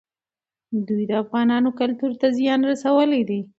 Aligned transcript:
دوی 0.87 1.03
د 1.09 1.11
افغانانو 1.23 1.69
کلتور 1.79 2.11
ته 2.21 2.27
زیان 2.37 2.59
رسولی 2.71 3.21
دی. 3.29 3.39